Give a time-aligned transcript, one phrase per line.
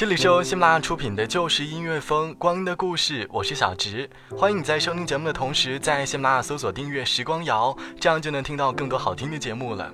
[0.00, 9.92] 这里是由喜马拉雅出品的《旧时音乐风光阴的故事》，我是小直，欢迎你在收听节目的同时，在喜马拉雅搜索订阅“时光谣”，这样就能听到更多好听的节目了。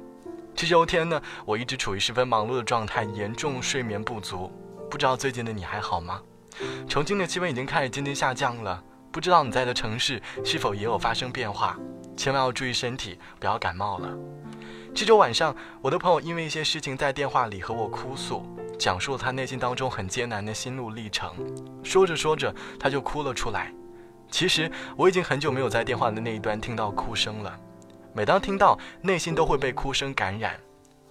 [0.55, 4.49] 这周天呢，我一直处于十分忙碌的状态，严重睡眠不足。
[4.89, 6.23] 不知道最近的你还好吗？
[6.89, 11.77] 重庆的气温已经开始渐渐下降了，不知道你在的城市是否也有发生变化？
[12.17, 14.09] 千万要注意身体，不要感冒了。
[14.95, 18.47] 这周晚上，我的朋友因为一些事情在电话里和我哭诉。
[18.79, 21.33] 讲述了他内心当中很艰难的心路历程，
[21.83, 23.73] 说着说着他就哭了出来。
[24.31, 27.59] 其实我已经很久没有在电话的那一端听到哭声了，
[28.13, 30.59] 每当听到，内心都会被哭声感染。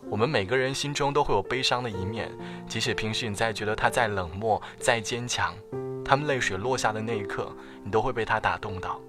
[0.09, 2.31] 我们每个人心中都会有悲伤的一面，
[2.67, 5.55] 即使平时你再觉得他再冷漠、再坚强，
[6.03, 7.51] 他们泪水落下的那一刻，
[7.83, 8.99] 你都会被他打动到。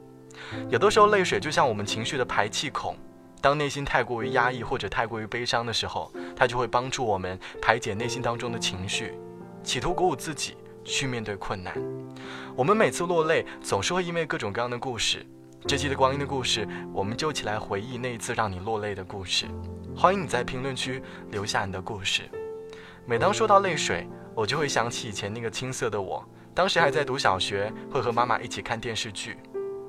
[0.70, 2.96] 有的时候，泪水就像我们情绪的排气孔。
[3.46, 9.14] 当内心太过于压抑或者太过于悲伤的时候，它就会帮助我们排解内心当中的情绪，
[9.62, 11.72] 企图鼓舞自己去面对困难。
[12.56, 15.24] 我们每次落泪，总是会因为各种各样的故事。
[15.64, 19.46] 这期的光阴的故事，我们就一起来回忆那一次让你落泪的故事。
[19.96, 22.22] 欢迎你在评论区留下你的故事。
[23.06, 29.38] 每当说到泪水，我就会想起以前那个青涩的我，当时还在读小学，会和妈妈一起看电视剧。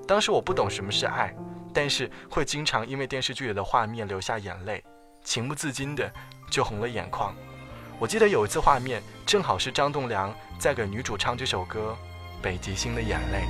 [0.07, 1.35] 当时我不懂什么是爱。
[1.77, 4.83] 但是会经常因为电视剧里的画面流下眼泪，
[5.23, 6.11] 情不自禁的
[6.49, 7.35] 就红了眼眶。
[7.99, 11.95] 我记得有一次画面，正好是张栋梁在给女主唱这首歌
[12.41, 13.45] 《北极星的眼泪》。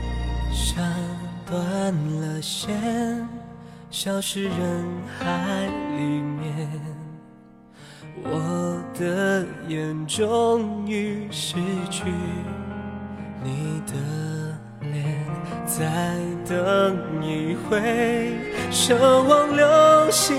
[1.46, 3.25] 断了线，
[3.90, 4.85] 消失人
[5.18, 6.69] 海里面，
[8.25, 11.56] 我的眼终于失
[11.90, 12.03] 去
[13.41, 14.37] 你的。
[15.67, 15.83] 再
[16.47, 17.78] 等一回，
[18.72, 19.67] 奢望流
[20.09, 20.35] 星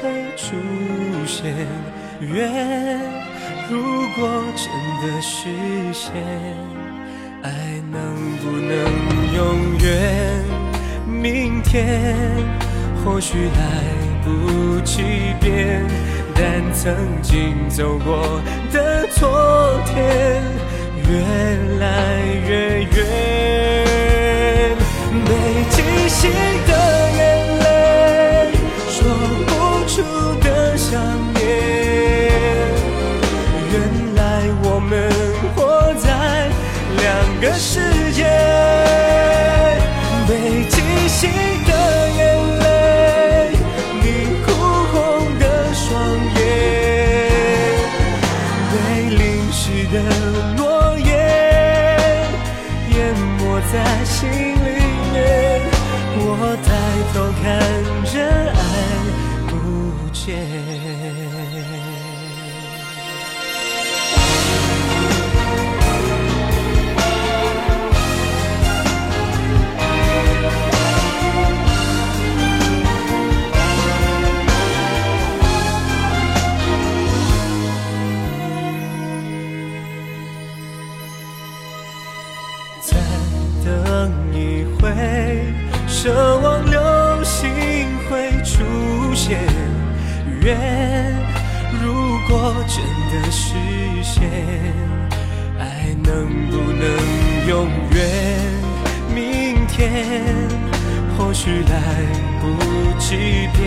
[0.00, 0.56] 会出
[1.26, 1.54] 现。
[2.20, 2.50] 愿
[3.68, 4.66] 如果真
[5.02, 5.48] 的实
[5.92, 6.10] 现，
[7.42, 7.52] 爱
[7.92, 8.00] 能
[8.38, 8.72] 不能
[9.36, 10.42] 永远？
[11.06, 12.10] 明天
[13.04, 13.60] 或许来
[14.24, 15.02] 不及
[15.38, 15.84] 变，
[16.34, 18.40] 但曾经走过
[18.72, 20.42] 的昨天，
[21.10, 22.18] 越来
[22.48, 24.11] 越远。
[25.24, 25.28] 北
[25.70, 25.76] 极
[26.08, 26.20] 星
[26.66, 26.72] 的
[27.16, 27.20] 眼
[27.60, 27.64] 泪，
[28.88, 28.96] 说
[29.46, 29.50] 不
[29.88, 29.92] 出
[30.40, 30.46] 的
[30.76, 30.90] 想
[31.34, 31.40] 念。
[33.72, 33.74] 原
[34.16, 34.20] 来
[34.62, 34.90] 我们
[35.54, 35.58] 活
[35.94, 36.06] 在
[37.02, 37.04] 两
[37.40, 37.91] 个世界
[60.32, 60.71] 愿
[93.12, 93.52] 的视
[94.02, 94.22] 线，
[95.58, 96.82] 爱能不能
[97.46, 98.00] 永远？
[99.14, 100.16] 明天
[101.18, 101.76] 或许来
[102.40, 102.46] 不
[102.98, 103.62] 及变，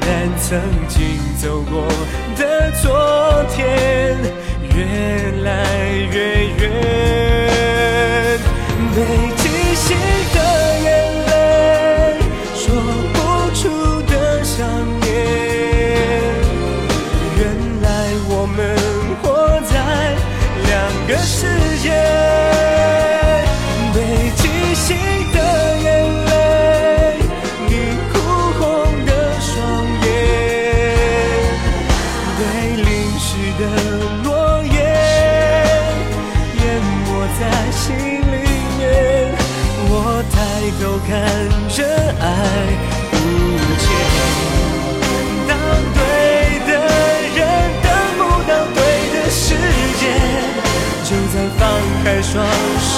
[0.00, 0.98] 但曾经
[1.36, 1.86] 走过
[2.36, 4.18] 的昨天，
[4.74, 4.84] 越
[5.42, 5.48] 来
[6.12, 6.16] 越
[6.58, 6.64] 远。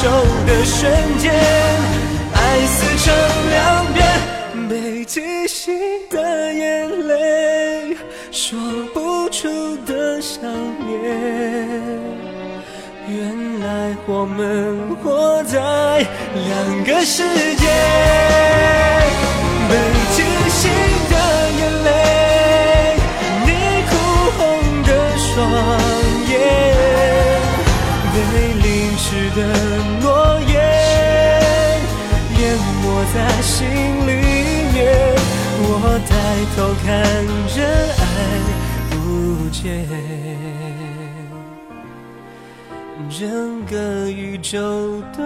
[0.08, 0.14] 手
[0.46, 1.30] 的瞬间，
[2.32, 3.14] 爱撕成
[3.50, 3.58] 两
[3.92, 4.00] 边，
[4.66, 5.78] 被记醒
[6.08, 7.94] 的眼泪，
[8.32, 8.58] 说
[8.94, 10.40] 不出的想
[10.86, 10.96] 念。
[13.06, 15.58] 原来我们活在
[16.34, 17.22] 两个世
[17.56, 17.66] 界，
[32.98, 34.10] 淹没在心里
[34.72, 34.76] 面。
[35.60, 35.64] 我
[36.08, 36.10] 抬
[36.56, 36.86] 头看
[37.54, 37.56] 着
[37.98, 38.02] 爱
[38.90, 39.86] 不见。
[43.08, 45.22] 整个宇宙都。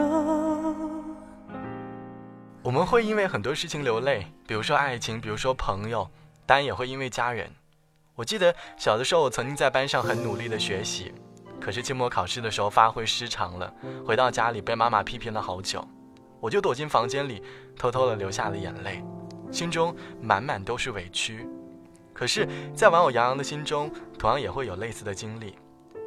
[2.62, 6.08] 我们会因为很多事情流泪，比如说爱情，比如说朋友，
[6.46, 7.50] 当然也会因为家人。
[8.14, 11.12] 我记得小的时候，我曾经在班上很努力的学习，
[11.60, 13.72] 可是期末考试的时候发挥失常了，
[14.06, 15.84] 回到家里被妈妈批评了好久，
[16.40, 17.42] 我就躲进房间里，
[17.76, 19.02] 偷偷的流下了眼泪，
[19.50, 21.46] 心中满满都是委屈。
[22.12, 25.56] 可是，在玩偶杨洋的心中，同样也会有类似的经历，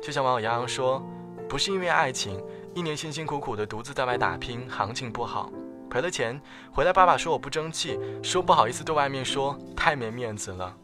[0.01, 1.03] 就像玩偶杨洋说。
[1.47, 5.51] 不是因为爱情，一年辛辛苦苦的独自在外打拼，行情不好，
[5.91, 6.41] 赔了钱
[6.71, 10.75] 回来，爸爸说我不争气，说不好意思对外面说，太没面子了。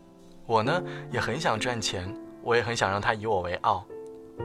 [0.45, 3.83] 我呢也很想赚钱，我也很想让他以我为傲。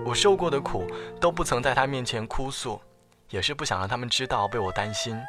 [0.07, 0.87] 我受过的苦
[1.21, 2.81] 都不曾在他面前哭诉，
[3.29, 5.21] 也是不想让他们知道，被我担心。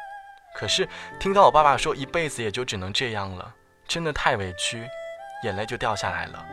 [0.58, 0.88] 可是
[1.20, 3.54] 听到我爸爸说一辈子也就只能这样了，
[3.86, 4.84] 真的太委屈，
[5.44, 6.44] 眼泪就掉下来了。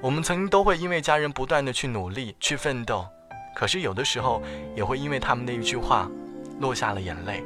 [0.00, 3.06] 我们曾经都会因为家人不断的去努力去奋斗。
[3.54, 4.42] 可是有的时候
[4.74, 6.10] 也会因为他们的一句话，
[6.58, 7.44] 落下了眼泪。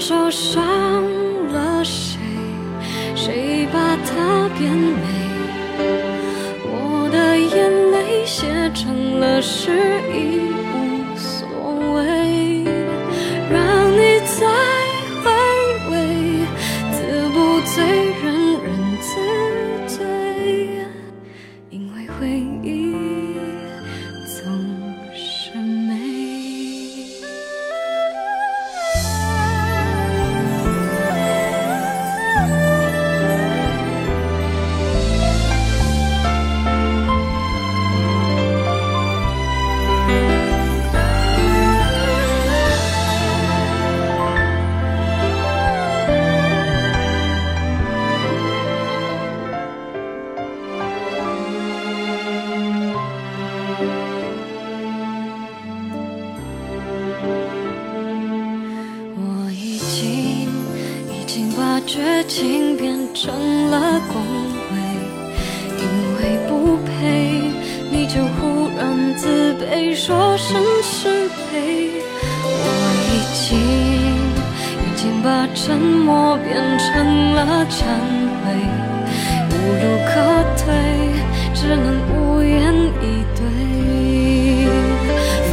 [0.00, 0.60] 受伤
[1.52, 2.18] 了谁？
[3.14, 5.04] 谁把它变美？
[6.64, 10.49] 我的眼泪写成了诗，已
[75.22, 77.84] 把沉默变成了忏
[78.40, 78.52] 悔，
[79.50, 80.10] 无路可
[80.56, 80.66] 退，
[81.54, 81.86] 只能
[82.16, 83.04] 无言以
[83.36, 83.38] 对。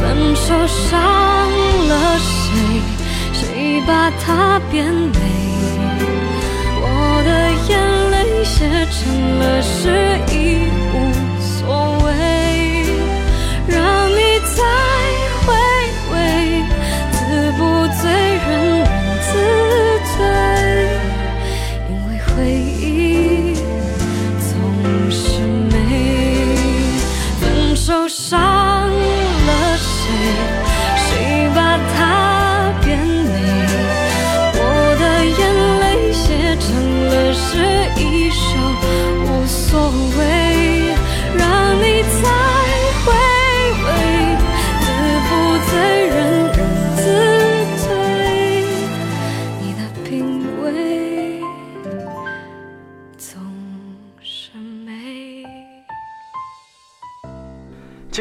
[0.34, 0.98] 手伤
[1.88, 2.80] 了谁？
[3.34, 5.18] 谁把它变美？
[6.80, 6.84] 我
[7.26, 7.28] 的
[7.68, 7.70] 眼
[8.10, 8.56] 泪写
[8.90, 8.98] 成
[9.38, 10.18] 了诗，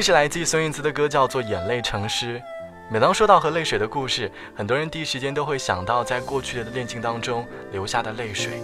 [0.07, 2.39] 是来自于孙燕姿的歌，叫做《眼泪成诗》。
[2.89, 8.61] 每当说到和泪水的故事，很多人第一时间都会想到在过去的恋情当中流下的泪水。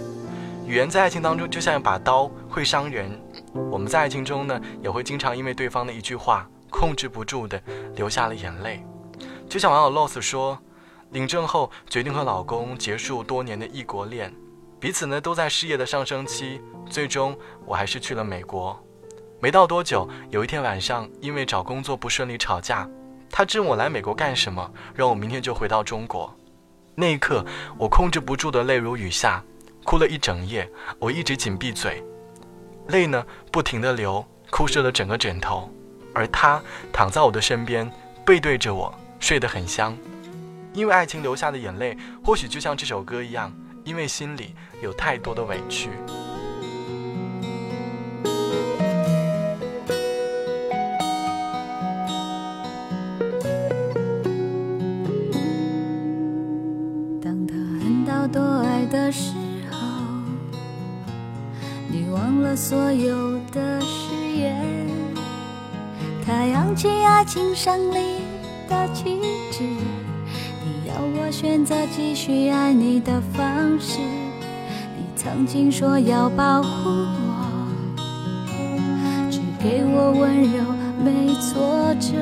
[0.66, 3.10] 语言在爱情当中就像一把刀，会伤人。
[3.70, 7.62] 我们在爱情中呢，也会经常因为对方的一句话，控制不住的
[7.94, 8.82] 流下了眼泪。
[9.46, 10.58] 就像网友 Loss 说，
[11.10, 14.32] 领证后决定和老公结束多年的异国恋，
[14.80, 18.82] 彼此呢都在事业的上升期，最终我还是去了美国。
[19.44, 22.88] 没到多久，有一天晚上，因为找工作不顺利吵架，
[23.30, 26.34] 他质问我来美国干什么，让我明天就回到中国。
[26.94, 27.44] 那一刻，
[27.76, 29.44] 我控制不住的泪如雨下。
[29.84, 30.66] 哭了一整夜，
[30.98, 32.02] 我一直紧闭嘴，
[32.88, 33.22] 泪呢
[33.52, 35.70] 不停的流，哭湿了整个枕头。
[36.14, 36.58] 而他
[36.90, 37.92] 躺在我的身边，
[38.24, 39.94] 背对着我，睡得很香。
[40.72, 43.52] 因为爱情流下的眼泪，或许就像这首歌一样，
[43.84, 45.90] 因为心里有太多的委屈。
[67.14, 68.16] 爱情胜利
[68.68, 69.20] 的旗
[69.52, 69.62] 帜。
[69.62, 74.00] 你要我选择继续爱你的方式。
[74.00, 76.90] 你曾经说要保护
[78.00, 78.08] 我，
[79.30, 80.64] 只给我温柔
[81.04, 82.18] 没挫折。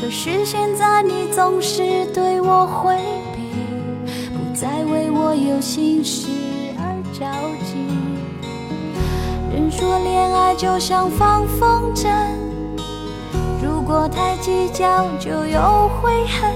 [0.00, 2.96] 可是现在你总是对我回
[3.34, 3.42] 避，
[4.36, 6.28] 不再为我有心事
[6.78, 7.26] 而着
[7.66, 7.74] 急。
[9.52, 12.08] 人说恋爱就像放风筝，
[13.82, 16.52] 如果太计较就有悔恨。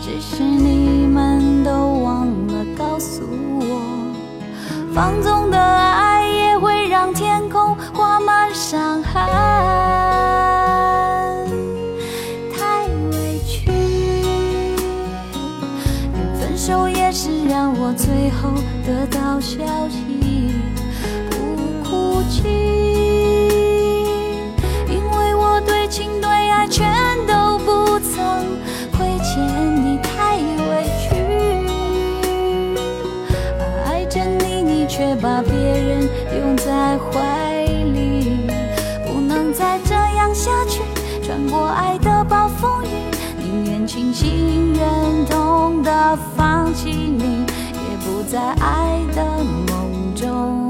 [0.00, 1.72] 只是你们都
[2.04, 3.22] 忘了告诉
[3.58, 3.82] 我，
[4.94, 7.76] 放纵的爱也会让天空
[46.16, 49.24] 放弃你，也不在爱的
[49.68, 50.69] 梦中。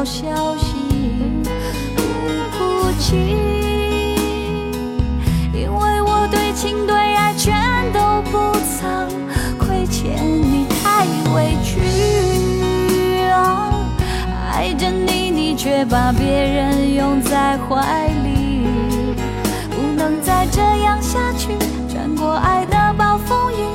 [0.00, 0.74] 得到消息，
[1.94, 2.02] 不
[2.56, 3.16] 哭泣，
[5.52, 7.54] 因为我对情对爱全
[7.92, 9.08] 都不曾
[9.58, 11.04] 亏欠你，太
[11.34, 11.80] 委屈
[13.28, 13.74] 啊，
[14.50, 15.54] 爱着你你。
[15.54, 18.66] 却把别人拥在怀里，
[19.68, 21.48] 不能再这样下去。
[21.92, 23.66] 穿过爱的暴风雨，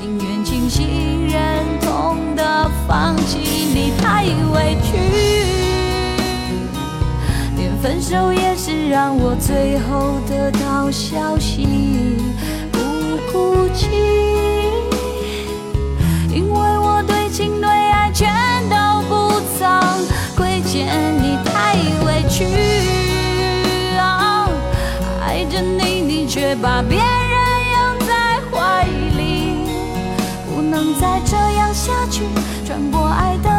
[0.00, 3.36] 宁愿清醒忍痛的放弃
[3.74, 4.24] 你，太
[4.54, 5.53] 委屈。
[7.84, 12.16] 分手也是让我最后得到消息，
[12.72, 12.78] 不
[13.30, 13.90] 哭泣，
[16.32, 18.32] 因为我对情对爱全
[18.70, 19.68] 都不曾
[20.34, 20.88] 亏欠。
[21.20, 21.74] 你，太
[22.06, 22.46] 委屈
[23.98, 24.48] 啊！
[25.20, 27.06] 爱着你，你却把别人
[27.74, 28.86] 拥在怀
[29.18, 29.58] 里，
[30.48, 32.22] 不能再这样下去。
[32.66, 33.50] 穿过爱的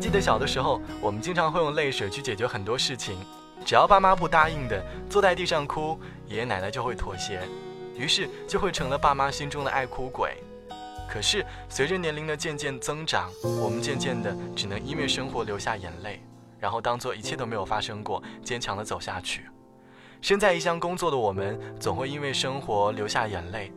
[0.00, 3.18] 记得小的时候，我们经常会用泪水去解决很多事情。
[3.66, 7.42] 只要爸妈不答应的，坐在地上哭，爷爷奶奶就会妥协，
[7.94, 10.42] 于是就会成了爸妈心中的爱哭鬼。
[11.06, 13.30] 可是随着年龄的渐渐增长，
[13.62, 16.22] 我们渐渐的只能因为生活流下眼泪，
[16.58, 19.50] 然后当做一切都没有发生过，坚强的走下去。
[20.22, 23.70] 身在异乡工作的我们，总会因为生活流下眼泪。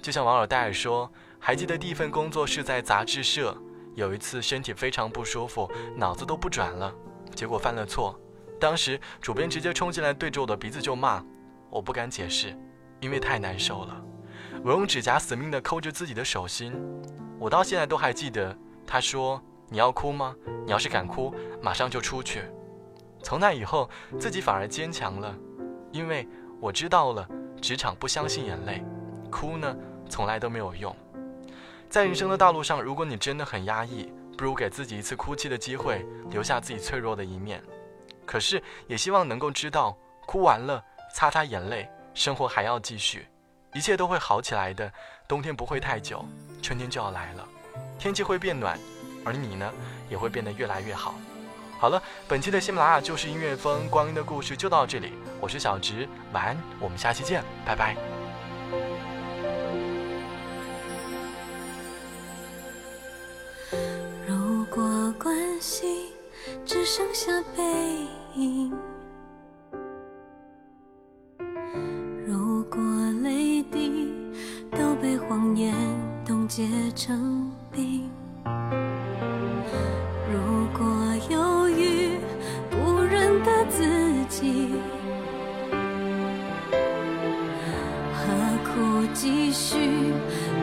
[0.00, 3.56] 就像网友戴尔说：“还记得第一份工作是在杂志社，
[3.96, 6.94] 有一次身体非常不舒服，脑子都不转了，
[7.34, 8.14] 结果犯了错。
[8.60, 11.24] 当时主编直接冲进来对着我的鼻子就骂，
[11.70, 12.54] 我不敢解释，
[13.00, 14.04] 因为太难受了。
[14.62, 16.74] 我用指甲死命地抠着自己的手心，
[17.38, 18.54] 我到现在都还记得。
[18.86, 20.36] 他说：‘你要哭吗？
[20.66, 22.42] 你要是敢哭，马上就出去。’
[23.24, 23.88] 从那以后，
[24.20, 25.34] 自己反而坚强了。”
[25.90, 26.28] 因为
[26.60, 27.26] 我知道了，
[27.62, 28.84] 职场不相信眼泪，
[29.30, 29.74] 哭呢
[30.06, 30.94] 从来都没有用。
[31.88, 37.62] 在人生的道路上，如果你真的很压抑，不如给自己一次哭泣的机会，留下自己脆弱的一面。
[38.24, 40.82] 可是也希望能够知道，哭完了，
[41.14, 43.26] 擦擦眼泪，生活还要继续，
[43.72, 44.92] 一切都会好起来的。
[45.28, 46.24] 冬天不会太久，
[46.60, 47.48] 春天就要来了，
[47.98, 48.78] 天气会变暖，
[49.24, 49.72] 而你呢，
[50.10, 51.14] 也会变得越来越好。
[51.78, 58.25] 好了，本期的喜马拉雅就是音乐风光阴的故事就到这里，我是小直，晚安，我们下期见，拜拜。
[66.96, 67.62] 剩下背
[68.36, 68.72] 影，
[72.26, 72.80] 如果
[73.22, 74.10] 泪滴
[74.70, 75.74] 都被谎言
[76.24, 78.08] 冻结成冰。
[80.32, 80.88] 如果
[81.28, 82.16] 犹豫
[82.70, 83.84] 不认得自
[84.30, 84.70] 己，
[88.14, 88.24] 何
[88.64, 89.76] 苦继续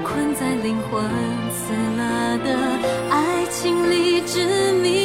[0.03, 1.03] 困在灵魂
[1.51, 2.57] 死了的
[3.11, 5.02] 爱情里执迷，